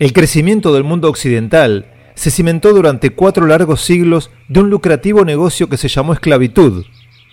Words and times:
El 0.00 0.12
crecimiento 0.12 0.74
del 0.74 0.82
mundo 0.82 1.08
occidental 1.08 1.86
se 2.16 2.32
cimentó 2.32 2.72
durante 2.72 3.10
cuatro 3.10 3.46
largos 3.46 3.80
siglos 3.80 4.32
de 4.48 4.60
un 4.60 4.68
lucrativo 4.68 5.24
negocio 5.24 5.68
que 5.68 5.76
se 5.76 5.86
llamó 5.86 6.12
esclavitud, 6.12 6.84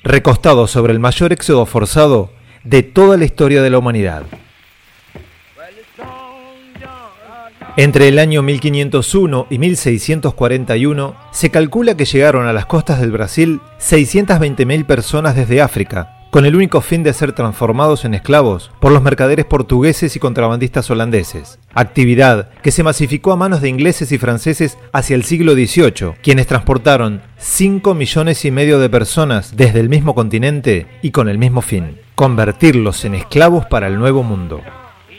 recostado 0.03 0.67
sobre 0.67 0.93
el 0.93 0.99
mayor 0.99 1.33
éxodo 1.33 1.65
forzado 1.65 2.31
de 2.63 2.83
toda 2.83 3.17
la 3.17 3.25
historia 3.25 3.63
de 3.63 3.71
la 3.71 3.79
humanidad. 3.79 4.23
Entre 7.77 8.09
el 8.09 8.19
año 8.19 8.43
1501 8.43 9.47
y 9.49 9.57
1641 9.57 11.15
se 11.31 11.49
calcula 11.49 11.97
que 11.97 12.05
llegaron 12.05 12.45
a 12.45 12.53
las 12.53 12.67
costas 12.67 13.01
del 13.01 13.11
Brasil 13.11 13.59
620.000 13.79 14.85
personas 14.85 15.35
desde 15.35 15.61
África, 15.61 16.20
con 16.31 16.45
el 16.45 16.55
único 16.55 16.79
fin 16.79 17.03
de 17.03 17.11
ser 17.11 17.33
transformados 17.33 18.05
en 18.05 18.13
esclavos 18.13 18.71
por 18.79 18.93
los 18.93 19.03
mercaderes 19.03 19.45
portugueses 19.45 20.15
y 20.15 20.19
contrabandistas 20.19 20.89
holandeses, 20.89 21.59
actividad 21.73 22.49
que 22.63 22.71
se 22.71 22.83
masificó 22.83 23.33
a 23.33 23.35
manos 23.35 23.61
de 23.61 23.67
ingleses 23.67 24.13
y 24.13 24.17
franceses 24.17 24.77
hacia 24.93 25.15
el 25.15 25.25
siglo 25.25 25.53
XVIII, 25.53 26.13
quienes 26.23 26.47
transportaron 26.47 27.21
5 27.37 27.93
millones 27.93 28.45
y 28.45 28.51
medio 28.51 28.79
de 28.79 28.89
personas 28.89 29.57
desde 29.57 29.81
el 29.81 29.89
mismo 29.89 30.15
continente 30.15 30.87
y 31.01 31.11
con 31.11 31.27
el 31.27 31.37
mismo 31.37 31.61
fin, 31.61 31.97
convertirlos 32.15 33.03
en 33.03 33.15
esclavos 33.15 33.65
para 33.65 33.87
el 33.87 33.99
nuevo 33.99 34.23
mundo, 34.23 34.61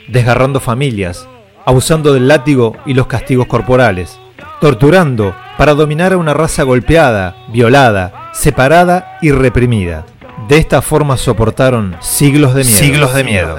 desgarrando 0.07 0.59
familias, 0.59 1.27
abusando 1.63 2.11
del 2.15 2.27
látigo 2.27 2.75
y 2.87 2.95
los 2.95 3.05
castigos 3.05 3.45
corporales, 3.45 4.19
torturando 4.59 5.35
para 5.59 5.75
dominar 5.75 6.13
a 6.13 6.17
una 6.17 6.33
raza 6.33 6.63
golpeada, 6.63 7.35
violada, 7.53 8.31
separada 8.33 9.19
y 9.21 9.29
reprimida 9.29 10.07
de 10.47 10.57
esta 10.57 10.81
forma 10.81 11.17
soportaron 11.17 11.95
siglos 12.01 12.53
de 12.53 12.63
miedo. 12.63 12.77
Siglos 12.77 13.13
de 13.13 13.23
miedo. 13.23 13.57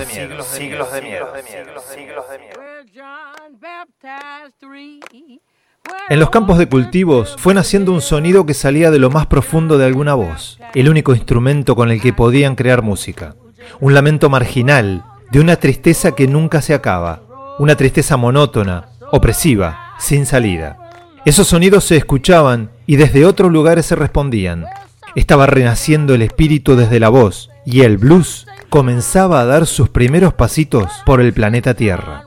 En 6.08 6.20
los 6.20 6.30
campos 6.30 6.58
de 6.58 6.68
cultivos 6.68 7.36
fue 7.38 7.54
naciendo 7.54 7.92
un 7.92 8.00
sonido 8.00 8.46
que 8.46 8.54
salía 8.54 8.90
de 8.90 8.98
lo 8.98 9.10
más 9.10 9.26
profundo 9.26 9.78
de 9.78 9.86
alguna 9.86 10.14
voz, 10.14 10.58
el 10.74 10.88
único 10.88 11.14
instrumento 11.14 11.76
con 11.76 11.90
el 11.90 12.00
que 12.00 12.12
podían 12.12 12.54
crear 12.56 12.82
música. 12.82 13.36
Un 13.80 13.94
lamento 13.94 14.28
marginal, 14.28 15.04
de 15.30 15.40
una 15.40 15.56
tristeza 15.56 16.12
que 16.12 16.26
nunca 16.26 16.60
se 16.60 16.74
acaba, 16.74 17.22
una 17.58 17.76
tristeza 17.76 18.16
monótona, 18.16 18.88
opresiva, 19.10 19.94
sin 19.98 20.26
salida. 20.26 20.78
Esos 21.24 21.46
sonidos 21.46 21.84
se 21.84 21.96
escuchaban 21.96 22.70
y 22.86 22.96
desde 22.96 23.24
otros 23.24 23.50
lugares 23.50 23.86
se 23.86 23.96
respondían. 23.96 24.66
Estaba 25.14 25.46
renaciendo 25.46 26.14
el 26.14 26.22
espíritu 26.22 26.74
desde 26.74 26.98
la 26.98 27.08
voz 27.08 27.50
y 27.64 27.82
el 27.82 27.98
blues 27.98 28.46
comenzaba 28.68 29.40
a 29.40 29.44
dar 29.44 29.66
sus 29.66 29.88
primeros 29.88 30.34
pasitos 30.34 30.90
por 31.06 31.20
el 31.20 31.32
planeta 31.32 31.74
Tierra. 31.74 32.26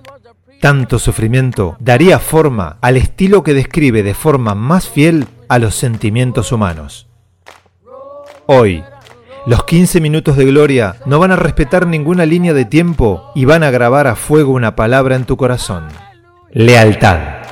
Tanto 0.61 0.97
sufrimiento 0.97 1.75
daría 1.79 2.17
forma 2.19 2.77
al 2.81 2.97
estilo 2.97 3.43
que 3.43 3.53
describe 3.53 4.03
de 4.03 4.13
forma 4.13 4.55
más 4.55 4.87
fiel 4.87 5.27
a 5.49 5.59
los 5.59 5.75
sentimientos 5.75 6.51
humanos. 6.51 7.07
Hoy, 8.45 8.83
los 9.45 9.65
15 9.65 10.01
minutos 10.01 10.35
de 10.37 10.45
gloria 10.45 10.95
no 11.05 11.19
van 11.19 11.31
a 11.31 11.35
respetar 11.35 11.85
ninguna 11.87 12.25
línea 12.25 12.53
de 12.53 12.65
tiempo 12.65 13.31
y 13.35 13.45
van 13.45 13.63
a 13.63 13.71
grabar 13.71 14.07
a 14.07 14.15
fuego 14.15 14.53
una 14.53 14.75
palabra 14.75 15.15
en 15.15 15.25
tu 15.25 15.37
corazón. 15.37 15.87
Lealtad. 16.51 17.46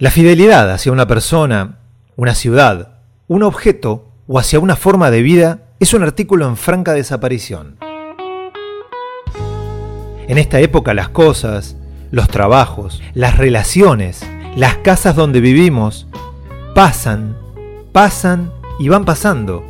La 0.00 0.10
fidelidad 0.10 0.70
hacia 0.70 0.92
una 0.92 1.06
persona, 1.06 1.80
una 2.16 2.34
ciudad, 2.34 3.00
un 3.28 3.42
objeto 3.42 4.08
o 4.26 4.38
hacia 4.38 4.58
una 4.58 4.74
forma 4.74 5.10
de 5.10 5.20
vida 5.20 5.74
es 5.78 5.92
un 5.92 6.02
artículo 6.02 6.48
en 6.48 6.56
franca 6.56 6.94
desaparición. 6.94 7.76
En 10.26 10.38
esta 10.38 10.58
época 10.60 10.94
las 10.94 11.10
cosas, 11.10 11.76
los 12.10 12.28
trabajos, 12.28 13.02
las 13.12 13.36
relaciones, 13.36 14.26
las 14.56 14.76
casas 14.76 15.16
donde 15.16 15.42
vivimos, 15.42 16.06
pasan, 16.74 17.36
pasan 17.92 18.50
y 18.78 18.88
van 18.88 19.04
pasando. 19.04 19.62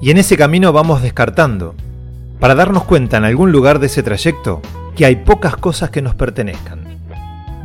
Y 0.00 0.10
en 0.10 0.16
ese 0.16 0.38
camino 0.38 0.72
vamos 0.72 1.02
descartando, 1.02 1.74
para 2.40 2.54
darnos 2.54 2.84
cuenta 2.84 3.18
en 3.18 3.24
algún 3.24 3.52
lugar 3.52 3.78
de 3.78 3.88
ese 3.88 4.02
trayecto 4.02 4.62
que 4.96 5.04
hay 5.04 5.16
pocas 5.16 5.58
cosas 5.58 5.90
que 5.90 6.00
nos 6.00 6.14
pertenezcan 6.14 6.85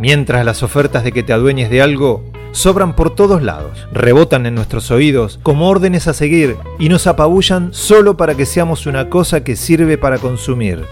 mientras 0.01 0.43
las 0.43 0.63
ofertas 0.63 1.03
de 1.03 1.11
que 1.11 1.21
te 1.21 1.31
adueñes 1.31 1.69
de 1.69 1.79
algo 1.79 2.23
sobran 2.53 2.95
por 2.95 3.13
todos 3.13 3.43
lados, 3.43 3.87
rebotan 3.93 4.47
en 4.47 4.55
nuestros 4.55 4.89
oídos 4.89 5.39
como 5.43 5.69
órdenes 5.69 6.07
a 6.07 6.13
seguir 6.13 6.57
y 6.79 6.89
nos 6.89 7.05
apabullan 7.05 7.71
solo 7.71 8.17
para 8.17 8.33
que 8.33 8.47
seamos 8.47 8.87
una 8.87 9.09
cosa 9.09 9.43
que 9.43 9.55
sirve 9.55 9.99
para 9.99 10.17
consumir, 10.17 10.85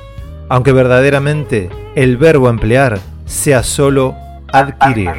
aunque 0.48 0.74
verdaderamente 0.74 1.70
el 1.96 2.18
verbo 2.18 2.50
emplear 2.50 3.00
sea 3.26 3.64
solo 3.64 4.16
adquirir. 4.54 5.10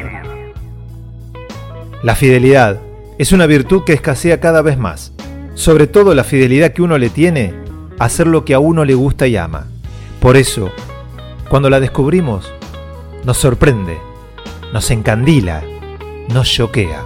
La 2.01 2.15
fidelidad 2.15 2.79
es 3.17 3.33
una 3.33 3.45
virtud 3.45 3.83
que 3.83 3.91
escasea 3.91 4.39
cada 4.39 4.61
vez 4.61 4.77
más, 4.77 5.11
sobre 5.53 5.85
todo 5.85 6.15
la 6.15 6.23
fidelidad 6.23 6.71
que 6.71 6.81
uno 6.81 6.97
le 6.97 7.09
tiene 7.09 7.53
a 7.99 8.05
hacer 8.05 8.25
lo 8.25 8.45
que 8.45 8.53
a 8.53 8.59
uno 8.59 8.85
le 8.85 8.93
gusta 8.93 9.27
y 9.27 9.35
ama. 9.35 9.67
Por 10.21 10.37
eso, 10.37 10.71
cuando 11.49 11.69
la 11.69 11.81
descubrimos, 11.81 12.53
nos 13.23 13.37
sorprende, 13.37 13.99
nos 14.73 14.89
encandila, 14.89 15.63
nos 16.29 16.49
choquea. 16.49 17.03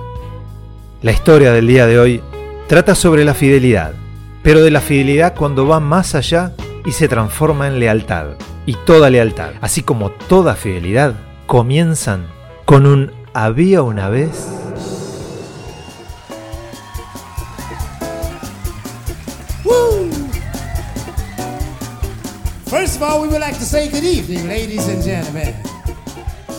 La 1.01 1.11
historia 1.11 1.51
del 1.51 1.67
día 1.67 1.85
de 1.87 1.99
hoy 1.99 2.21
trata 2.67 2.95
sobre 2.95 3.25
la 3.25 3.33
fidelidad, 3.33 3.93
pero 4.41 4.61
de 4.61 4.71
la 4.71 4.81
fidelidad 4.81 5.35
cuando 5.35 5.67
va 5.67 5.79
más 5.79 6.15
allá 6.15 6.53
y 6.85 6.91
se 6.93 7.07
transforma 7.07 7.67
en 7.67 7.79
lealtad. 7.79 8.27
Y 8.65 8.75
toda 8.85 9.09
lealtad, 9.09 9.51
así 9.61 9.83
como 9.83 10.09
toda 10.09 10.55
fidelidad, 10.55 11.15
comienzan 11.45 12.27
con 12.65 12.85
un 12.85 13.11
había 13.33 13.81
una 13.83 14.09
vez. 14.09 14.47
First 22.67 22.97
of 22.97 23.03
all, 23.03 23.21
we 23.21 23.27
would 23.27 23.39
like 23.39 23.57
to 23.57 23.65
say 23.65 23.89
good 23.89 24.03
evening, 24.03 24.47
ladies 24.47 24.87
and 24.87 25.03
gentlemen. 25.03 25.74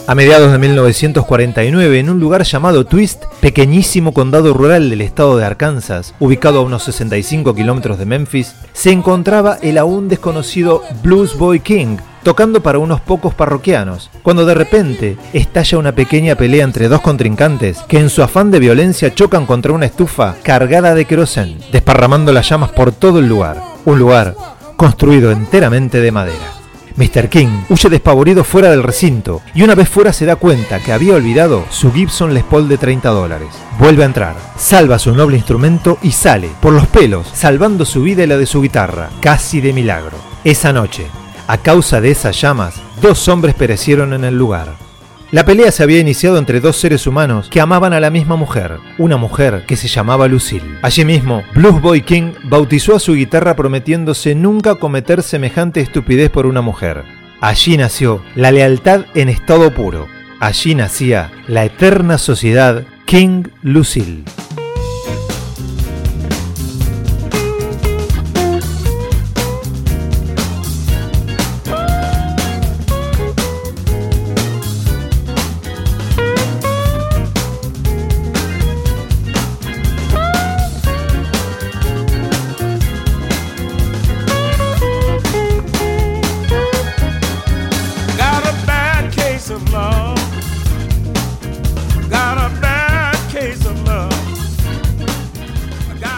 A 0.09 0.15
mediados 0.15 0.53
de 0.53 0.59
1949, 0.59 1.99
en 1.99 2.11
un 2.11 2.21
lugar 2.21 2.44
llamado 2.44 2.87
Twist, 2.87 3.25
pequeñísimo 3.41 4.15
condado 4.15 4.55
rural 4.55 4.89
del 4.89 5.00
estado 5.00 5.37
de 5.37 5.44
Arkansas, 5.44 6.15
ubicado 6.21 6.61
a 6.61 6.62
unos 6.62 6.84
65 6.84 7.56
kilómetros 7.56 7.99
de 7.99 8.06
Memphis, 8.06 8.55
se 8.72 8.93
encontraba 8.93 9.59
el 9.62 9.78
aún 9.78 10.09
desconocido 10.09 10.84
Blues 11.03 11.36
Boy 11.36 11.59
King, 11.59 11.97
tocando 12.22 12.63
para 12.63 12.78
unos 12.78 13.01
pocos 13.01 13.34
parroquianos, 13.34 14.09
cuando 14.22 14.47
de 14.47 14.54
repente 14.54 15.16
estalla 15.33 15.78
una 15.78 15.92
pequeña 15.92 16.36
pelea 16.36 16.63
entre 16.63 16.86
dos 16.86 17.01
contrincantes 17.01 17.78
que 17.89 17.98
en 17.98 18.09
su 18.09 18.22
afán 18.22 18.53
de 18.53 18.60
violencia 18.60 19.13
chocan 19.13 19.45
contra 19.45 19.72
una 19.72 19.86
estufa 19.86 20.36
cargada 20.45 20.95
de 20.95 21.04
querosén, 21.07 21.59
desparramando 21.72 22.33
las 22.33 22.48
llamas 22.48 22.71
por 22.71 22.92
todo 22.92 23.19
el 23.19 23.27
lugar, 23.27 23.60
un 23.84 23.98
lugar 23.98 24.36
construido 24.77 25.33
enteramente 25.33 26.01
de 26.01 26.13
madera. 26.13 26.55
Mr. 26.97 27.28
King 27.28 27.65
huye 27.69 27.91
despavorido 27.91 28.43
fuera 28.43 28.71
del 28.71 28.83
recinto 28.83 29.43
y 29.54 29.63
una 29.63 29.75
vez 29.75 29.89
fuera 29.89 30.13
se 30.13 30.25
da 30.25 30.37
cuenta 30.37 30.81
que 30.81 30.93
había 30.93 31.15
olvidado 31.15 31.65
su 31.71 31.93
Gibson 31.93 32.33
Les 32.33 32.45
Paul 32.45 32.69
de 32.69 32.78
30 32.78 33.10
dólares. 33.10 33.48
Vuelve 33.78 34.03
a 34.03 34.07
entrar, 34.07 34.37
salva 34.57 34.98
su 34.98 35.15
noble 35.15 35.37
instrumento 35.37 35.98
y 36.03 36.13
sale, 36.13 36.51
por 36.60 36.72
los 36.72 36.87
pelos, 36.87 37.28
salvando 37.34 37.84
su 37.84 38.03
vida 38.03 38.25
y 38.25 38.27
la 38.27 38.39
de 38.39 38.47
su 38.47 38.63
guitarra, 38.63 39.10
casi 39.21 39.60
de 39.60 39.75
milagro. 39.75 40.16
Esa 40.45 40.72
noche, 40.72 41.07
a 41.47 41.59
causa 41.59 42.01
de 42.01 42.10
esas 42.10 42.41
llamas, 42.41 42.75
dos 43.03 43.28
hombres 43.28 43.54
perecieron 43.54 44.15
en 44.15 44.25
el 44.25 44.39
lugar. 44.39 44.85
La 45.33 45.45
pelea 45.45 45.73
se 45.73 45.83
había 45.83 45.99
iniciado 45.99 46.39
entre 46.39 46.61
dos 46.61 46.77
seres 46.77 47.05
humanos 47.07 47.49
que 47.51 47.61
amaban 47.61 47.93
a 47.93 47.99
la 47.99 48.11
misma 48.11 48.37
mujer, 48.37 48.78
una 48.97 49.17
mujer 49.17 49.65
que 49.67 49.77
se 49.77 49.89
llamaba 49.89 50.28
Lucille. 50.28 50.78
Allí 50.83 51.05
mismo, 51.05 51.43
Blues 51.53 51.81
Boy 51.81 52.03
King 52.03 52.33
bautizó 52.45 52.95
a 52.95 53.01
su 53.01 53.15
guitarra 53.15 53.57
prometiéndose 53.57 54.37
nunca 54.37 54.77
cometer 54.77 55.25
semejante 55.25 55.81
estupidez 55.81 56.31
por 56.31 56.47
una 56.47 56.61
mujer. 56.61 57.03
Allí 57.41 57.77
nació 57.77 58.23
la 58.37 58.53
lealtad 58.53 59.07
en 59.15 59.28
estado 59.28 59.75
puro. 59.75 60.07
Allí 60.39 60.77
nacía 60.77 61.33
la 61.49 61.65
eterna 61.65 62.19
sociedad 62.19 62.84
King 63.05 63.49
Lucille. 63.63 64.23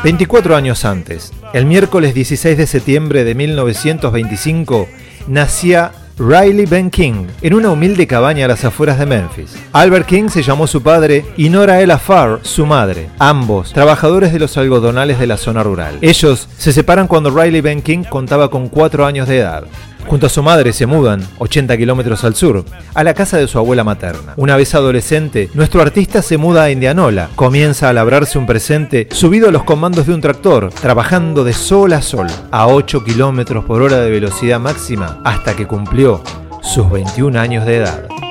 24 0.08 0.56
años 0.56 0.86
antes, 0.86 1.34
el 1.52 1.66
miércoles 1.66 2.14
16 2.14 2.56
de 2.56 2.66
septiembre 2.66 3.24
de 3.24 3.34
1925, 3.34 4.88
nacía 5.26 5.92
Riley 6.16 6.64
Ben 6.64 6.88
King 6.88 7.26
en 7.42 7.52
una 7.52 7.68
humilde 7.68 8.06
cabaña 8.06 8.46
a 8.46 8.48
las 8.48 8.64
afueras 8.64 8.98
de 8.98 9.04
Memphis. 9.04 9.54
Albert 9.74 10.06
King 10.06 10.30
se 10.30 10.42
llamó 10.42 10.66
su 10.66 10.82
padre 10.82 11.26
y 11.36 11.50
Nora 11.50 11.82
Ella 11.82 11.98
Farr 11.98 12.40
su 12.42 12.64
madre, 12.64 13.10
ambos 13.18 13.74
trabajadores 13.74 14.32
de 14.32 14.38
los 14.38 14.56
algodonales 14.56 15.18
de 15.18 15.26
la 15.26 15.36
zona 15.36 15.62
rural. 15.62 15.98
Ellos 16.00 16.48
se 16.56 16.72
separan 16.72 17.06
cuando 17.06 17.28
Riley 17.30 17.60
Ben 17.60 17.82
King 17.82 18.04
contaba 18.04 18.48
con 18.48 18.70
4 18.70 19.04
años 19.04 19.28
de 19.28 19.40
edad. 19.40 19.64
Junto 20.08 20.26
a 20.26 20.30
su 20.30 20.42
madre 20.42 20.72
se 20.72 20.86
mudan, 20.86 21.20
80 21.38 21.76
kilómetros 21.76 22.24
al 22.24 22.34
sur, 22.34 22.64
a 22.94 23.04
la 23.04 23.12
casa 23.12 23.36
de 23.36 23.46
su 23.46 23.58
abuela 23.58 23.84
materna. 23.84 24.32
Una 24.36 24.56
vez 24.56 24.74
adolescente, 24.74 25.50
nuestro 25.52 25.82
artista 25.82 26.22
se 26.22 26.38
muda 26.38 26.62
a 26.62 26.70
Indianola, 26.70 27.28
comienza 27.36 27.90
a 27.90 27.92
labrarse 27.92 28.38
un 28.38 28.46
presente 28.46 29.06
subido 29.10 29.50
a 29.50 29.52
los 29.52 29.64
comandos 29.64 30.06
de 30.06 30.14
un 30.14 30.22
tractor, 30.22 30.70
trabajando 30.72 31.44
de 31.44 31.52
sol 31.52 31.92
a 31.92 32.00
sol, 32.00 32.26
a 32.50 32.68
8 32.68 33.04
kilómetros 33.04 33.66
por 33.66 33.82
hora 33.82 34.00
de 34.00 34.10
velocidad 34.10 34.58
máxima, 34.58 35.20
hasta 35.24 35.54
que 35.54 35.66
cumplió 35.66 36.22
sus 36.62 36.90
21 36.90 37.38
años 37.38 37.66
de 37.66 37.76
edad. 37.76 38.27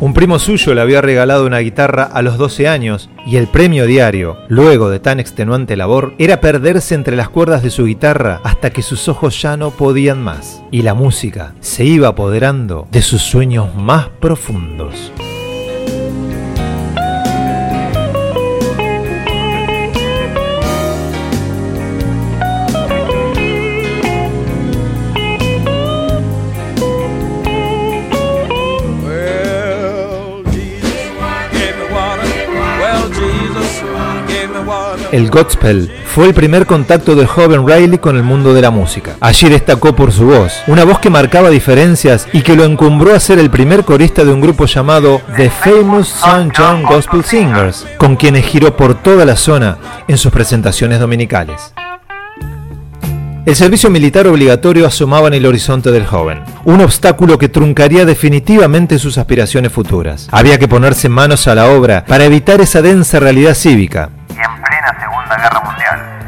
Un 0.00 0.14
primo 0.14 0.38
suyo 0.38 0.72
le 0.72 0.80
había 0.80 1.02
regalado 1.02 1.44
una 1.44 1.58
guitarra 1.58 2.04
a 2.04 2.22
los 2.22 2.38
12 2.38 2.66
años 2.66 3.10
y 3.26 3.36
el 3.36 3.48
premio 3.48 3.84
diario, 3.84 4.38
luego 4.48 4.88
de 4.88 4.98
tan 4.98 5.20
extenuante 5.20 5.76
labor, 5.76 6.14
era 6.16 6.40
perderse 6.40 6.94
entre 6.94 7.16
las 7.16 7.28
cuerdas 7.28 7.62
de 7.62 7.68
su 7.68 7.84
guitarra 7.84 8.40
hasta 8.42 8.70
que 8.70 8.80
sus 8.80 9.08
ojos 9.08 9.40
ya 9.42 9.58
no 9.58 9.72
podían 9.72 10.22
más 10.22 10.62
y 10.70 10.80
la 10.80 10.94
música 10.94 11.52
se 11.60 11.84
iba 11.84 12.08
apoderando 12.08 12.88
de 12.90 13.02
sus 13.02 13.20
sueños 13.20 13.74
más 13.74 14.08
profundos. 14.08 15.12
El 35.12 35.28
gospel 35.28 35.90
fue 36.06 36.28
el 36.28 36.34
primer 36.34 36.66
contacto 36.66 37.16
del 37.16 37.26
joven 37.26 37.66
Riley 37.66 37.98
con 37.98 38.14
el 38.16 38.22
mundo 38.22 38.54
de 38.54 38.62
la 38.62 38.70
música. 38.70 39.16
Allí 39.20 39.48
destacó 39.48 39.96
por 39.96 40.12
su 40.12 40.26
voz, 40.26 40.62
una 40.68 40.84
voz 40.84 41.00
que 41.00 41.10
marcaba 41.10 41.50
diferencias 41.50 42.28
y 42.32 42.42
que 42.42 42.54
lo 42.54 42.64
encumbró 42.64 43.12
a 43.12 43.18
ser 43.18 43.40
el 43.40 43.50
primer 43.50 43.84
corista 43.84 44.24
de 44.24 44.32
un 44.32 44.40
grupo 44.40 44.66
llamado 44.66 45.20
The 45.36 45.50
Famous 45.50 46.14
St. 46.14 46.52
John 46.56 46.84
Gospel 46.84 47.24
Singers, 47.24 47.86
con 47.98 48.14
quienes 48.14 48.46
giró 48.46 48.76
por 48.76 49.02
toda 49.02 49.24
la 49.24 49.34
zona 49.34 49.78
en 50.06 50.16
sus 50.16 50.30
presentaciones 50.30 51.00
dominicales. 51.00 51.72
El 53.46 53.56
servicio 53.56 53.90
militar 53.90 54.28
obligatorio 54.28 54.86
asomaba 54.86 55.26
en 55.26 55.34
el 55.34 55.46
horizonte 55.46 55.90
del 55.90 56.06
joven, 56.06 56.42
un 56.64 56.82
obstáculo 56.82 57.36
que 57.36 57.48
truncaría 57.48 58.04
definitivamente 58.04 59.00
sus 59.00 59.18
aspiraciones 59.18 59.72
futuras. 59.72 60.28
Había 60.30 60.58
que 60.58 60.68
ponerse 60.68 61.08
manos 61.08 61.48
a 61.48 61.56
la 61.56 61.68
obra 61.70 62.04
para 62.04 62.26
evitar 62.26 62.60
esa 62.60 62.80
densa 62.80 63.18
realidad 63.18 63.54
cívica, 63.54 64.10
Guerra 65.36 65.60
Mundial. 65.64 66.20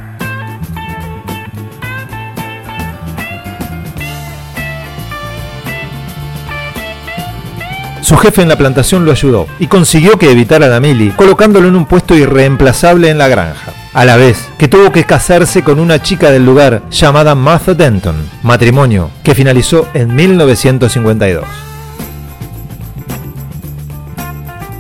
Su 8.03 8.17
jefe 8.17 8.43
en 8.43 8.49
la 8.49 8.57
plantación 8.57 9.05
lo 9.05 9.13
ayudó 9.13 9.47
y 9.59 9.69
consiguió 9.69 10.19
que 10.19 10.31
evitara 10.31 10.67
a 10.67 10.69
Damili, 10.69 11.11
colocándolo 11.11 11.69
en 11.69 11.77
un 11.77 11.87
puesto 11.87 12.15
irreemplazable 12.15 13.11
en 13.11 13.19
la 13.19 13.29
granja. 13.29 13.73
A 13.95 14.05
la 14.05 14.17
vez 14.17 14.49
que 14.59 14.69
tuvo 14.69 14.91
que 14.91 15.05
casarse 15.05 15.63
con 15.63 15.79
una 15.79 16.03
chica 16.03 16.31
del 16.31 16.45
lugar 16.45 16.83
llamada 16.91 17.35
Martha 17.35 17.75
Denton, 17.75 18.17
matrimonio 18.43 19.11
que 19.23 19.35
finalizó 19.35 19.89
en 19.95 20.15
1952. 20.15 21.72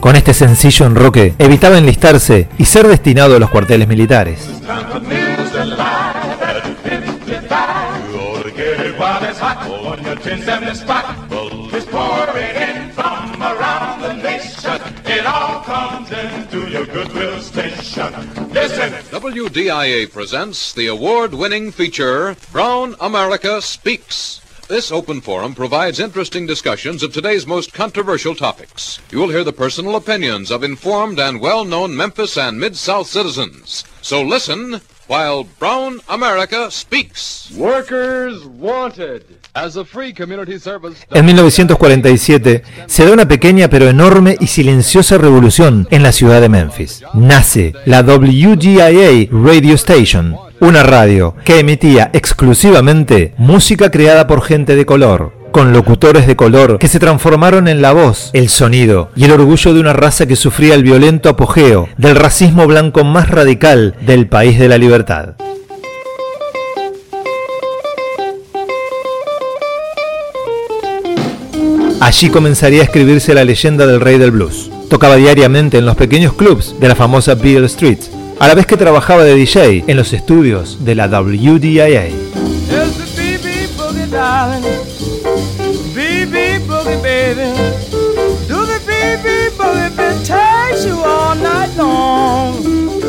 Con 0.02 0.16
este 0.16 0.34
sencillo 0.34 0.86
enroque 0.86 1.32
evitaba 1.38 1.78
enlistarse 1.78 2.48
y 2.58 2.64
ser 2.64 2.88
destinado 2.88 3.36
a 3.36 3.38
los 3.38 3.50
cuarteles 3.50 3.86
militares. 3.86 4.40
WDIA 19.12 20.08
presents 20.12 20.74
the 20.74 20.88
award-winning 20.88 21.70
feature 21.70 22.34
Brown 22.52 22.96
America 22.98 23.62
Speaks. 23.62 24.41
This 24.72 24.90
open 24.90 25.20
forum 25.20 25.54
provides 25.54 26.00
interesting 26.00 26.46
discussions 26.46 27.02
of 27.02 27.12
today's 27.12 27.46
most 27.46 27.74
controversial 27.74 28.34
topics. 28.34 29.00
You 29.10 29.18
will 29.18 29.28
hear 29.28 29.44
the 29.44 29.52
personal 29.52 29.96
opinions 29.96 30.50
of 30.50 30.64
informed 30.64 31.20
and 31.20 31.42
well-known 31.42 31.94
Memphis 31.94 32.38
and 32.38 32.58
Mid-South 32.58 33.06
citizens. 33.06 33.84
So 34.00 34.22
listen 34.22 34.80
while 35.08 35.46
Brown 35.58 36.00
America 36.08 36.70
speaks. 36.70 37.50
Workers 37.56 38.44
wanted. 38.46 39.24
As 39.54 39.76
a 39.76 39.84
free 39.84 40.14
community 40.14 40.58
service... 40.58 40.96
En 41.10 41.26
1947 41.26 42.62
se 42.86 43.04
da 43.04 43.12
una 43.12 43.28
pequeña 43.28 43.68
pero 43.68 43.88
enorme 43.88 44.36
y 44.40 44.46
silenciosa 44.46 45.18
revolución 45.18 45.86
en 45.90 46.02
la 46.02 46.12
ciudad 46.12 46.40
de 46.40 46.48
Memphis. 46.48 47.02
Nace 47.12 47.74
la 47.84 48.00
WGIA 48.02 49.28
Radio 49.30 49.74
Station, 49.74 50.36
una 50.60 50.82
radio 50.82 51.36
que 51.44 51.58
emitía 51.58 52.10
exclusivamente 52.14 53.34
música 53.36 53.90
creada 53.90 54.26
por 54.26 54.42
gente 54.42 54.74
de 54.74 54.86
color, 54.86 55.41
con 55.52 55.72
locutores 55.72 56.26
de 56.26 56.34
color 56.34 56.78
que 56.78 56.88
se 56.88 56.98
transformaron 56.98 57.68
en 57.68 57.82
la 57.82 57.92
voz, 57.92 58.30
el 58.32 58.48
sonido 58.48 59.10
y 59.14 59.24
el 59.24 59.32
orgullo 59.32 59.74
de 59.74 59.80
una 59.80 59.92
raza 59.92 60.26
que 60.26 60.34
sufría 60.34 60.74
el 60.74 60.82
violento 60.82 61.28
apogeo 61.28 61.88
del 61.98 62.16
racismo 62.16 62.66
blanco 62.66 63.04
más 63.04 63.28
radical 63.28 63.94
del 64.00 64.26
país 64.26 64.58
de 64.58 64.68
la 64.68 64.78
libertad. 64.78 65.34
Allí 72.00 72.30
comenzaría 72.30 72.80
a 72.80 72.84
escribirse 72.84 73.32
la 73.32 73.44
leyenda 73.44 73.86
del 73.86 74.00
rey 74.00 74.18
del 74.18 74.32
blues. 74.32 74.70
Tocaba 74.90 75.14
diariamente 75.16 75.78
en 75.78 75.86
los 75.86 75.94
pequeños 75.94 76.32
clubs 76.32 76.74
de 76.80 76.88
la 76.88 76.96
famosa 76.96 77.36
Beale 77.36 77.66
Street, 77.66 78.00
a 78.40 78.48
la 78.48 78.54
vez 78.54 78.66
que 78.66 78.76
trabajaba 78.76 79.22
de 79.22 79.36
DJ 79.36 79.84
en 79.86 79.96
los 79.96 80.12
estudios 80.12 80.84
de 80.84 80.96
la 80.96 81.06
WDIA. 81.06 82.08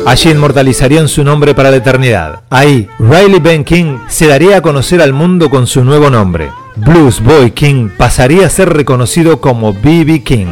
Allí 0.06 0.30
inmortalizarían 0.30 1.08
su 1.08 1.24
nombre 1.24 1.54
para 1.54 1.70
la 1.70 1.78
eternidad. 1.78 2.42
Ahí, 2.50 2.88
Riley 2.98 3.40
Ben 3.40 3.64
King 3.64 3.98
se 4.06 4.26
daría 4.26 4.58
a 4.58 4.60
conocer 4.60 5.00
al 5.00 5.14
mundo 5.14 5.48
con 5.48 5.66
su 5.66 5.82
nuevo 5.82 6.10
nombre. 6.10 6.50
Blues 6.76 7.22
Boy 7.22 7.52
King 7.52 7.88
pasaría 7.96 8.46
a 8.46 8.50
ser 8.50 8.70
reconocido 8.70 9.40
como 9.40 9.72
B.B. 9.72 10.22
King. 10.22 10.48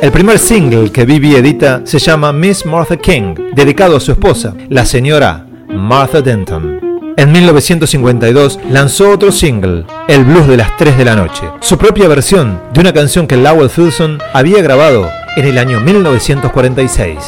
El 0.00 0.10
primer 0.10 0.38
single 0.38 0.90
que 0.90 1.04
Bibi 1.04 1.36
edita 1.36 1.82
se 1.84 1.98
llama 1.98 2.32
Miss 2.32 2.64
Martha 2.64 2.96
King, 2.96 3.34
dedicado 3.54 3.96
a 3.96 4.00
su 4.00 4.12
esposa, 4.12 4.54
la 4.68 4.84
señora 4.84 5.46
Martha 5.68 6.20
Denton. 6.20 6.91
En 7.16 7.30
1952 7.30 8.58
lanzó 8.70 9.10
otro 9.10 9.32
single, 9.32 9.84
El 10.08 10.24
Blues 10.24 10.48
de 10.48 10.56
las 10.56 10.74
3 10.78 10.96
de 10.96 11.04
la 11.04 11.14
noche, 11.14 11.42
su 11.60 11.76
propia 11.76 12.08
versión 12.08 12.58
de 12.72 12.80
una 12.80 12.92
canción 12.94 13.26
que 13.26 13.36
Lowell 13.36 13.68
Filson 13.68 14.18
había 14.32 14.62
grabado 14.62 15.10
en 15.36 15.44
el 15.44 15.58
año 15.58 15.80
1946. 15.80 17.18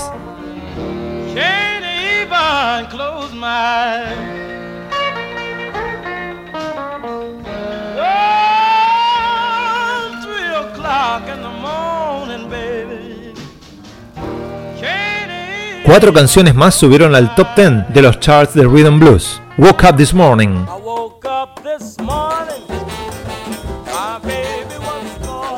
Cuatro 15.84 16.14
canciones 16.14 16.54
más 16.54 16.74
subieron 16.74 17.14
al 17.14 17.34
top 17.34 17.48
10 17.54 17.92
de 17.92 18.02
los 18.02 18.18
charts 18.18 18.54
de 18.54 18.64
Rhythm 18.64 18.98
Blues. 18.98 19.42
woke 19.58 19.84
up 19.84 19.96
this 19.96 20.12
morning. 20.12 20.66
This 21.62 21.98
morning. 21.98 22.62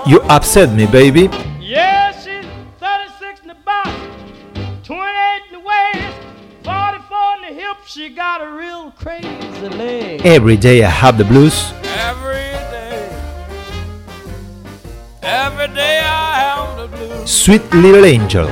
You 0.07 0.21
upset 0.31 0.73
me, 0.73 0.87
baby. 0.87 1.29
Yeah, 1.61 2.13
she's 2.13 2.47
36 2.79 3.41
in 3.43 3.49
the 3.49 3.55
box, 3.55 3.91
28 4.85 5.43
in 5.49 5.53
the 5.53 5.61
waist, 5.61 6.19
44 6.63 7.35
in 7.37 7.55
the 7.55 7.61
hip. 7.61 7.77
She 7.87 8.09
got 8.11 8.41
a 8.41 8.49
real 8.49 8.93
crazy 8.93 9.69
leg. 9.69 10.25
Every 10.25 10.57
day 10.57 10.85
I 10.85 10.91
have 10.91 11.19
the 11.19 11.25
blues. 11.25 11.73
Every 11.83 12.53
day. 12.71 13.11
Every 15.23 15.69
day 15.75 16.01
I 16.01 16.39
have 16.39 16.77
the 16.79 16.97
blues. 16.97 17.29
Sweet 17.29 17.69
little 17.75 18.05
angel. 18.05 18.47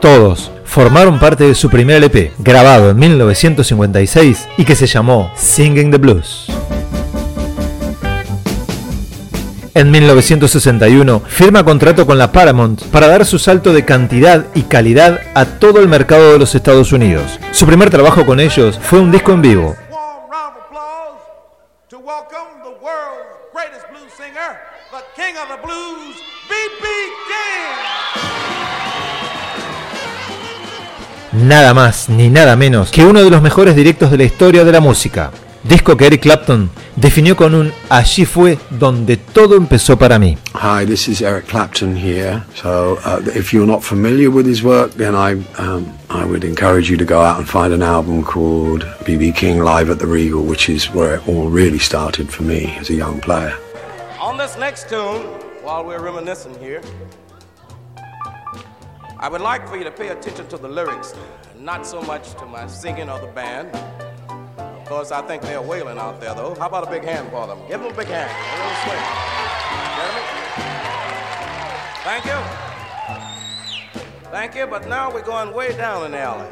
Todos 0.00 0.50
formaron 0.64 1.18
parte 1.18 1.44
de 1.44 1.54
su 1.54 1.68
primer 1.68 1.96
LP, 1.96 2.32
grabado 2.38 2.90
en 2.90 2.96
1956 2.96 4.48
y 4.56 4.64
que 4.64 4.74
se 4.74 4.86
llamó 4.86 5.30
Singing 5.36 5.90
the 5.90 5.98
Blues. 5.98 6.46
En 9.74 9.90
1961 9.90 11.22
firma 11.28 11.64
contrato 11.64 12.06
con 12.06 12.16
la 12.16 12.32
Paramount 12.32 12.82
para 12.84 13.08
dar 13.08 13.26
su 13.26 13.38
salto 13.38 13.74
de 13.74 13.84
cantidad 13.84 14.46
y 14.54 14.62
calidad 14.62 15.20
a 15.34 15.44
todo 15.44 15.80
el 15.80 15.88
mercado 15.88 16.32
de 16.32 16.38
los 16.38 16.54
Estados 16.54 16.92
Unidos. 16.92 17.38
Su 17.52 17.66
primer 17.66 17.90
trabajo 17.90 18.24
con 18.24 18.40
ellos 18.40 18.78
fue 18.82 19.00
un 19.00 19.12
disco 19.12 19.32
en 19.32 19.42
vivo. 19.42 19.76
Nada 31.40 31.74
más 31.74 32.08
ni 32.08 32.28
nada 32.28 32.56
menos 32.56 32.90
que 32.90 33.04
uno 33.04 33.22
de 33.22 33.30
los 33.30 33.42
mejores 33.42 33.74
directos 33.74 34.10
de 34.10 34.18
la 34.18 34.24
historia 34.24 34.64
de 34.64 34.72
la 34.72 34.80
música. 34.80 35.30
Disco 35.62 35.94
que 35.94 36.06
Eric 36.06 36.22
Clapton 36.22 36.70
definió 36.96 37.36
con 37.36 37.54
un 37.54 37.70
allí 37.90 38.24
fue 38.24 38.58
donde 38.70 39.18
todo 39.18 39.56
empezó 39.56 39.98
para 39.98 40.18
mí. 40.18 40.38
Hi, 40.54 40.86
this 40.86 41.06
is 41.06 41.20
Eric 41.20 41.46
Clapton 41.48 41.94
here. 41.94 42.42
So, 42.54 42.98
uh, 43.04 43.20
if 43.34 43.52
you're 43.52 43.66
not 43.66 43.82
familiar 43.82 44.30
with 44.30 44.46
his 44.46 44.62
work, 44.62 44.92
then 44.92 45.14
I 45.14 45.34
um, 45.58 45.92
I 46.08 46.24
would 46.24 46.44
encourage 46.44 46.90
you 46.90 46.96
to 46.96 47.04
go 47.04 47.20
out 47.20 47.38
and 47.38 47.46
find 47.46 47.74
an 47.74 47.82
album 47.82 48.22
called 48.22 48.84
BB 49.04 49.34
King 49.36 49.62
Live 49.62 49.90
at 49.90 49.98
the 49.98 50.06
Regal, 50.06 50.42
which 50.42 50.70
is 50.70 50.86
where 50.94 51.16
it 51.16 51.28
all 51.28 51.50
really 51.50 51.78
started 51.78 52.30
for 52.30 52.42
me 52.42 52.74
as 52.78 52.88
a 52.88 52.94
young 52.94 53.20
player. 53.20 53.54
On 54.18 54.38
this 54.38 54.56
next 54.56 54.88
tune, 54.88 55.22
while 55.62 55.84
we're 55.84 56.00
reminiscing 56.02 56.58
here, 56.58 56.80
I 59.22 59.28
would 59.28 59.42
like 59.42 59.68
for 59.68 59.76
you 59.76 59.84
to 59.84 59.90
pay 59.90 60.08
attention 60.08 60.48
to 60.48 60.56
the 60.56 60.66
lyrics, 60.66 61.12
not 61.58 61.86
so 61.86 62.00
much 62.00 62.32
to 62.36 62.46
my 62.46 62.66
singing 62.66 63.10
or 63.10 63.20
the 63.20 63.26
band. 63.26 63.68
Of 64.56 64.86
course, 64.86 65.12
I 65.12 65.20
think 65.20 65.42
they're 65.42 65.60
wailing 65.60 65.98
out 65.98 66.22
there, 66.22 66.34
though. 66.34 66.54
How 66.58 66.68
about 66.68 66.88
a 66.88 66.90
big 66.90 67.04
hand 67.04 67.28
for 67.30 67.46
them? 67.46 67.58
Give 67.68 67.82
them 67.82 67.92
a 67.92 67.94
big 67.94 68.08
hand. 68.08 68.30
Thank 72.02 72.24
you. 72.24 72.38
Thank 74.30 74.54
you, 74.54 74.66
but 74.66 74.88
now 74.88 75.12
we're 75.12 75.20
going 75.20 75.52
way 75.52 75.76
down 75.76 76.06
in 76.06 76.12
the 76.12 76.20
alley. 76.20 76.48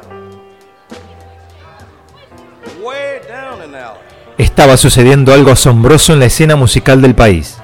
Way 2.85 3.21
down 3.27 3.63
in 3.63 3.71
the 3.71 3.79
alley. 3.79 4.01
Estaba 4.37 4.77
sucediendo 4.77 5.33
algo 5.33 5.49
asombroso 5.49 6.13
en 6.13 6.19
la 6.19 6.25
escena 6.25 6.55
musical 6.55 7.01
del 7.01 7.15
país. 7.15 7.57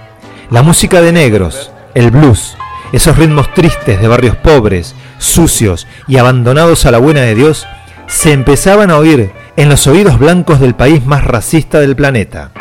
La 0.50 0.64
música 0.64 1.00
de 1.00 1.12
negros, 1.12 1.72
el 1.94 2.10
blues, 2.10 2.58
esos 2.92 3.18
ritmos 3.18 3.54
tristes 3.54 4.02
de 4.02 4.08
barrios 4.08 4.36
pobres, 4.36 4.96
sucios 5.18 5.88
y 6.08 6.18
abandonados 6.18 6.86
a 6.86 6.92
la 6.92 6.98
buena 6.98 7.22
de 7.22 7.36
Dios, 7.36 7.68
se 8.08 8.32
empezaban 8.32 8.92
a 8.92 8.98
oír 8.98 9.32
en 9.58 9.70
los 9.70 9.88
oídos 9.88 10.20
blancos 10.20 10.60
del 10.60 10.76
país 10.76 11.06
más 11.06 11.24
racista 11.24 11.80
del 11.80 11.96
planeta. 11.96 12.52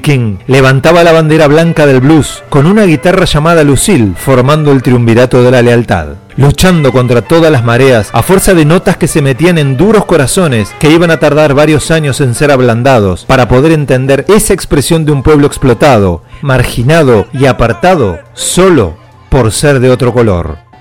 King 0.00 0.38
levantaba 0.46 1.02
la 1.02 1.12
bandera 1.12 1.46
blanca 1.46 1.86
del 1.86 2.00
blues 2.00 2.42
con 2.48 2.66
una 2.66 2.84
guitarra 2.84 3.24
llamada 3.24 3.64
Lucille 3.64 4.14
formando 4.16 4.72
el 4.72 4.82
triunvirato 4.82 5.42
de 5.42 5.50
la 5.50 5.62
lealtad, 5.62 6.08
luchando 6.36 6.92
contra 6.92 7.22
todas 7.22 7.52
las 7.52 7.64
mareas 7.64 8.10
a 8.12 8.22
fuerza 8.22 8.54
de 8.54 8.64
notas 8.64 8.96
que 8.96 9.08
se 9.08 9.22
metían 9.22 9.58
en 9.58 9.76
duros 9.76 10.04
corazones 10.04 10.74
que 10.78 10.90
iban 10.90 11.10
a 11.10 11.18
tardar 11.18 11.54
varios 11.54 11.90
años 11.90 12.20
en 12.20 12.34
ser 12.34 12.50
ablandados 12.50 13.24
para 13.24 13.48
poder 13.48 13.72
entender 13.72 14.24
esa 14.28 14.54
expresión 14.54 15.04
de 15.04 15.12
un 15.12 15.22
pueblo 15.22 15.46
explotado, 15.46 16.22
marginado 16.40 17.26
y 17.32 17.46
apartado 17.46 18.18
solo 18.32 18.96
por 19.28 19.52
ser 19.52 19.80
de 19.80 19.90
otro 19.90 20.12
color. 20.12 20.71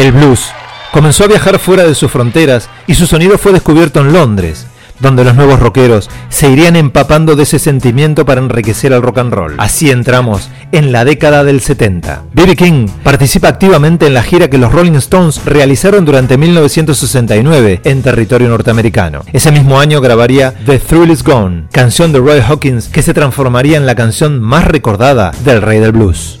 El 0.00 0.12
blues 0.12 0.46
comenzó 0.92 1.24
a 1.24 1.26
viajar 1.26 1.58
fuera 1.58 1.84
de 1.84 1.94
sus 1.94 2.10
fronteras 2.10 2.70
y 2.86 2.94
su 2.94 3.06
sonido 3.06 3.36
fue 3.36 3.52
descubierto 3.52 4.00
en 4.00 4.14
Londres, 4.14 4.66
donde 4.98 5.24
los 5.24 5.34
nuevos 5.34 5.60
rockeros 5.60 6.08
se 6.30 6.48
irían 6.48 6.74
empapando 6.76 7.36
de 7.36 7.42
ese 7.42 7.58
sentimiento 7.58 8.24
para 8.24 8.40
enriquecer 8.40 8.94
al 8.94 9.02
rock 9.02 9.18
and 9.18 9.34
roll. 9.34 9.54
Así 9.58 9.90
entramos 9.90 10.48
en 10.72 10.90
la 10.90 11.04
década 11.04 11.44
del 11.44 11.60
70. 11.60 12.22
B.B. 12.32 12.56
King 12.56 12.86
participa 13.04 13.48
activamente 13.48 14.06
en 14.06 14.14
la 14.14 14.22
gira 14.22 14.48
que 14.48 14.56
los 14.56 14.72
Rolling 14.72 14.94
Stones 14.94 15.44
realizaron 15.44 16.06
durante 16.06 16.38
1969 16.38 17.82
en 17.84 18.02
territorio 18.02 18.48
norteamericano. 18.48 19.20
Ese 19.34 19.52
mismo 19.52 19.80
año 19.80 20.00
grabaría 20.00 20.54
The 20.64 20.78
Thrill 20.78 21.10
Is 21.10 21.22
Gone, 21.22 21.64
canción 21.72 22.10
de 22.14 22.20
Roy 22.20 22.40
Hawkins 22.40 22.88
que 22.88 23.02
se 23.02 23.12
transformaría 23.12 23.76
en 23.76 23.84
la 23.84 23.96
canción 23.96 24.40
más 24.40 24.64
recordada 24.64 25.32
del 25.44 25.60
rey 25.60 25.78
del 25.78 25.92
blues. 25.92 26.38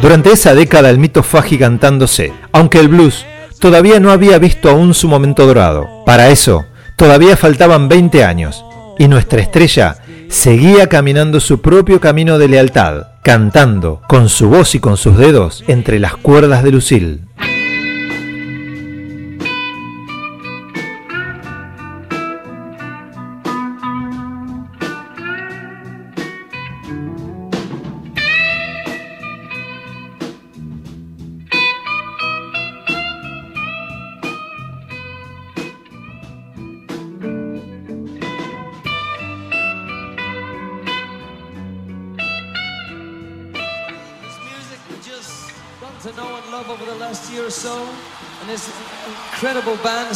Durante 0.00 0.32
esa 0.32 0.54
década 0.54 0.90
el 0.90 0.98
mito 0.98 1.22
fue 1.22 1.40
agigantándose, 1.40 2.32
aunque 2.52 2.78
el 2.78 2.88
blues 2.88 3.26
todavía 3.58 4.00
no 4.00 4.10
había 4.10 4.38
visto 4.38 4.70
aún 4.70 4.94
su 4.94 5.08
momento 5.08 5.46
dorado. 5.46 5.88
Para 6.06 6.30
eso, 6.30 6.64
todavía 6.96 7.36
faltaban 7.36 7.88
20 7.88 8.24
años, 8.24 8.64
y 8.98 9.08
nuestra 9.08 9.40
estrella 9.40 9.96
seguía 10.28 10.88
caminando 10.88 11.40
su 11.40 11.60
propio 11.60 12.00
camino 12.00 12.38
de 12.38 12.48
lealtad, 12.48 13.08
cantando 13.22 14.00
con 14.08 14.28
su 14.28 14.48
voz 14.48 14.74
y 14.74 14.80
con 14.80 14.96
sus 14.96 15.16
dedos 15.18 15.64
entre 15.66 15.98
las 15.98 16.16
cuerdas 16.16 16.62
de 16.62 16.70
Lucille. 16.70 17.18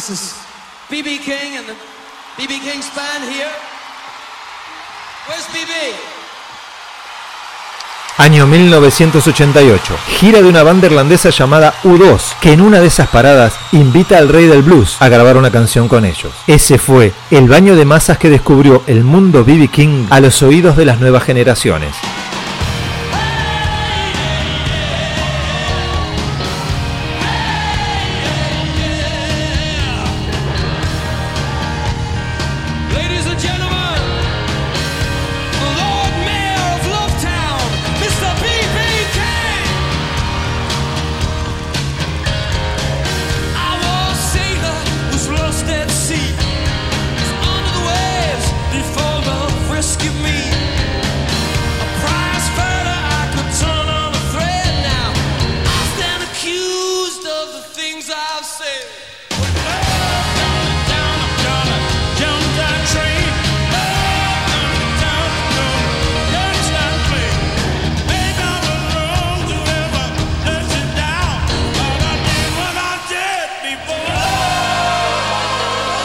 This 0.07 0.21
is 0.21 0.35
BB 0.87 1.17
King 1.23 1.57
and 1.57 1.65
the 1.65 1.73
BB 2.37 2.59
King's 2.61 2.87
band 2.95 3.23
here. 3.27 3.49
Where's 5.25 5.47
BB? 5.47 5.95
Año 8.17 8.45
1988. 8.45 9.97
Gira 10.19 10.43
de 10.43 10.47
una 10.47 10.61
banda 10.61 10.85
irlandesa 10.85 11.31
llamada 11.31 11.73
U2, 11.83 12.35
que 12.39 12.53
en 12.53 12.61
una 12.61 12.81
de 12.81 12.87
esas 12.87 13.09
paradas 13.09 13.55
invita 13.71 14.19
al 14.19 14.29
rey 14.29 14.45
del 14.45 14.61
blues 14.61 14.95
a 14.99 15.09
grabar 15.09 15.37
una 15.37 15.49
canción 15.49 15.87
con 15.87 16.05
ellos. 16.05 16.33
Ese 16.45 16.77
fue 16.77 17.11
el 17.31 17.49
baño 17.49 17.75
de 17.75 17.85
masas 17.85 18.19
que 18.19 18.29
descubrió 18.29 18.83
el 18.85 19.03
mundo 19.03 19.43
BB 19.43 19.71
King 19.71 20.05
a 20.11 20.19
los 20.19 20.43
oídos 20.43 20.77
de 20.77 20.85
las 20.85 20.99
nuevas 20.99 21.23
generaciones. 21.23 21.95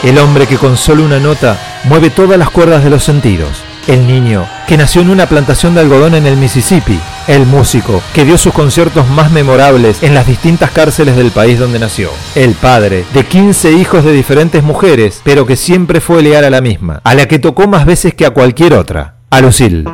El 0.02 0.19
hombre 0.19 0.47
que 0.47 0.57
con 0.57 0.78
solo 0.78 1.04
una 1.04 1.19
nota 1.19 1.59
mueve 1.85 2.09
todas 2.09 2.38
las 2.38 2.49
cuerdas 2.49 2.83
de 2.83 2.88
los 2.88 3.04
sentidos. 3.04 3.62
El 3.87 4.07
niño 4.07 4.47
que 4.66 4.78
nació 4.78 5.02
en 5.02 5.11
una 5.11 5.26
plantación 5.26 5.75
de 5.75 5.80
algodón 5.80 6.14
en 6.14 6.26
el 6.26 6.38
Mississippi. 6.38 6.99
El 7.26 7.45
músico 7.45 8.00
que 8.14 8.25
dio 8.25 8.38
sus 8.38 8.54
conciertos 8.54 9.07
más 9.09 9.30
memorables 9.30 10.02
en 10.02 10.14
las 10.14 10.26
distintas 10.26 10.71
cárceles 10.71 11.16
del 11.16 11.30
país 11.33 11.59
donde 11.59 11.78
nació. 11.78 12.11
El 12.35 12.54
padre 12.54 13.04
de 13.12 13.25
15 13.25 13.73
hijos 13.73 14.02
de 14.02 14.12
diferentes 14.12 14.62
mujeres, 14.62 15.21
pero 15.23 15.45
que 15.45 15.57
siempre 15.57 16.00
fue 16.00 16.23
leal 16.23 16.45
a 16.45 16.50
la 16.50 16.62
misma, 16.62 17.02
a 17.04 17.14
la 17.14 17.28
que 17.28 17.38
tocó 17.38 17.66
más 17.66 17.85
veces 17.85 18.14
que 18.14 18.25
a 18.25 18.30
cualquier 18.30 18.73
otra, 18.75 19.16
a 19.28 19.40
Lucille. 19.40 19.85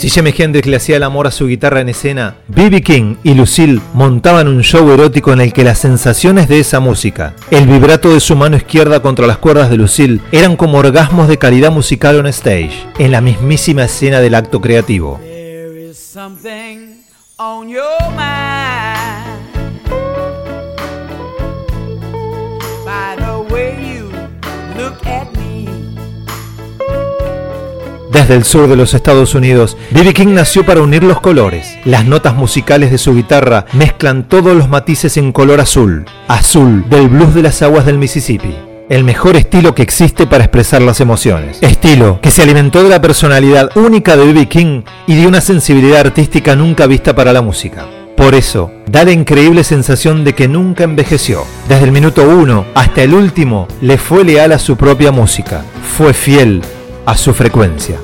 Si 0.00 0.08
Jimi 0.08 0.32
Hendrix 0.34 0.66
le 0.66 0.76
hacía 0.76 0.96
el 0.96 1.02
amor 1.02 1.26
a 1.26 1.30
su 1.30 1.46
guitarra 1.46 1.82
en 1.82 1.90
escena, 1.90 2.36
B.B. 2.48 2.80
King 2.80 3.16
y 3.22 3.34
Lucille 3.34 3.82
montaban 3.92 4.48
un 4.48 4.62
show 4.62 4.90
erótico 4.90 5.30
en 5.34 5.42
el 5.42 5.52
que 5.52 5.62
las 5.62 5.78
sensaciones 5.78 6.48
de 6.48 6.58
esa 6.58 6.80
música, 6.80 7.34
el 7.50 7.66
vibrato 7.66 8.14
de 8.14 8.20
su 8.20 8.34
mano 8.34 8.56
izquierda 8.56 9.02
contra 9.02 9.26
las 9.26 9.36
cuerdas 9.36 9.68
de 9.68 9.76
Lucille, 9.76 10.22
eran 10.32 10.56
como 10.56 10.78
orgasmos 10.78 11.28
de 11.28 11.36
calidad 11.36 11.70
musical 11.70 12.18
on 12.18 12.28
stage, 12.28 12.72
en 12.98 13.12
la 13.12 13.20
mismísima 13.20 13.84
escena 13.84 14.20
del 14.20 14.36
acto 14.36 14.62
creativo. 14.62 15.20
Desde 28.20 28.34
el 28.34 28.44
sur 28.44 28.68
de 28.68 28.76
los 28.76 28.92
Estados 28.92 29.34
Unidos, 29.34 29.78
B.B. 29.92 30.12
King 30.12 30.34
nació 30.34 30.66
para 30.66 30.82
unir 30.82 31.02
los 31.02 31.22
colores. 31.22 31.78
Las 31.86 32.04
notas 32.04 32.34
musicales 32.34 32.90
de 32.90 32.98
su 32.98 33.14
guitarra 33.14 33.64
mezclan 33.72 34.28
todos 34.28 34.54
los 34.54 34.68
matices 34.68 35.16
en 35.16 35.32
color 35.32 35.58
azul, 35.58 36.04
azul 36.28 36.84
del 36.90 37.08
blues 37.08 37.34
de 37.34 37.40
las 37.40 37.62
aguas 37.62 37.86
del 37.86 37.96
Mississippi. 37.96 38.54
El 38.90 39.04
mejor 39.04 39.36
estilo 39.36 39.74
que 39.74 39.80
existe 39.80 40.26
para 40.26 40.44
expresar 40.44 40.82
las 40.82 41.00
emociones. 41.00 41.62
Estilo 41.62 42.20
que 42.20 42.30
se 42.30 42.42
alimentó 42.42 42.82
de 42.82 42.90
la 42.90 43.00
personalidad 43.00 43.74
única 43.74 44.18
de 44.18 44.26
B.B. 44.26 44.48
King 44.48 44.82
y 45.06 45.16
de 45.16 45.26
una 45.26 45.40
sensibilidad 45.40 46.00
artística 46.00 46.54
nunca 46.54 46.86
vista 46.86 47.14
para 47.14 47.32
la 47.32 47.40
música. 47.40 47.86
Por 48.18 48.34
eso, 48.34 48.70
da 48.86 49.02
la 49.02 49.12
increíble 49.12 49.64
sensación 49.64 50.24
de 50.24 50.34
que 50.34 50.46
nunca 50.46 50.84
envejeció. 50.84 51.44
Desde 51.70 51.84
el 51.84 51.92
minuto 51.92 52.28
uno 52.28 52.66
hasta 52.74 53.02
el 53.02 53.14
último, 53.14 53.66
le 53.80 53.96
fue 53.96 54.24
leal 54.24 54.52
a 54.52 54.58
su 54.58 54.76
propia 54.76 55.10
música. 55.10 55.64
Fue 55.96 56.12
fiel 56.12 56.60
a 57.06 57.16
su 57.16 57.32
frecuencia. 57.32 57.96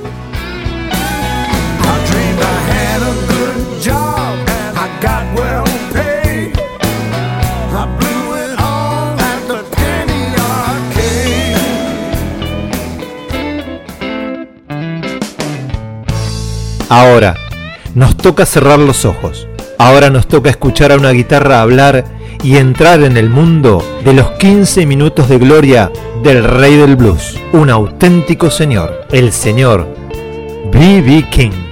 Ahora, 16.99 17.35
nos 17.95 18.17
toca 18.17 18.47
cerrar 18.47 18.79
los 18.79 19.05
ojos. 19.05 19.47
Ahora 19.77 20.09
nos 20.09 20.27
toca 20.29 20.49
escuchar 20.49 20.93
a 20.93 20.97
una 20.97 21.11
guitarra 21.11 21.61
hablar 21.61 22.07
y 22.43 22.57
entrar 22.57 23.03
en 23.03 23.19
el 23.19 23.29
mundo 23.29 23.85
de 24.03 24.15
los 24.15 24.31
15 24.39 24.87
minutos 24.87 25.29
de 25.29 25.37
gloria 25.37 25.93
del 26.23 26.43
rey 26.43 26.75
del 26.77 26.97
blues, 26.97 27.39
un 27.53 27.69
auténtico 27.69 28.51
señor, 28.51 29.07
el 29.13 29.31
señor 29.31 29.87
B.B. 30.73 31.27
King. 31.31 31.66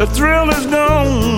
The 0.00 0.06
thrill 0.06 0.48
is 0.48 0.64
gone 0.64 1.29